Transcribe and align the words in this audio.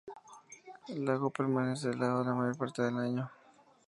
El 0.87 1.05
lago 1.05 1.29
permanece 1.29 1.91
helado 1.91 2.23
la 2.23 2.33
mayor 2.33 2.57
parte 2.57 2.81
del 2.81 2.97
año. 2.97 3.29